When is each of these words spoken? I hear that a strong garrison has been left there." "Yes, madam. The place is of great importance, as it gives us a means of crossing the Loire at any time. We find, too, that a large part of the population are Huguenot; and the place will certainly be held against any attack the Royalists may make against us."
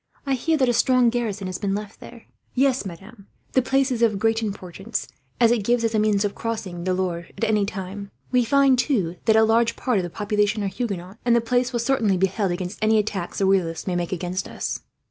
I 0.25 0.33
hear 0.33 0.57
that 0.57 0.67
a 0.67 0.73
strong 0.73 1.11
garrison 1.11 1.45
has 1.45 1.59
been 1.59 1.75
left 1.75 1.99
there." 1.99 2.25
"Yes, 2.55 2.87
madam. 2.87 3.27
The 3.51 3.61
place 3.61 3.91
is 3.91 4.01
of 4.01 4.17
great 4.17 4.41
importance, 4.41 5.07
as 5.39 5.51
it 5.51 5.63
gives 5.63 5.83
us 5.85 5.93
a 5.93 5.99
means 5.99 6.25
of 6.25 6.33
crossing 6.33 6.85
the 6.85 6.93
Loire 6.95 7.27
at 7.37 7.43
any 7.43 7.67
time. 7.67 8.09
We 8.31 8.43
find, 8.43 8.79
too, 8.79 9.17
that 9.25 9.35
a 9.35 9.43
large 9.43 9.75
part 9.75 9.99
of 9.99 10.03
the 10.03 10.09
population 10.09 10.63
are 10.63 10.67
Huguenot; 10.69 11.19
and 11.23 11.35
the 11.35 11.39
place 11.39 11.71
will 11.71 11.79
certainly 11.81 12.17
be 12.17 12.25
held 12.25 12.51
against 12.51 12.79
any 12.81 12.97
attack 12.97 13.35
the 13.35 13.45
Royalists 13.45 13.85
may 13.85 13.95
make 13.95 14.11
against 14.11 14.47
us." 14.47 14.79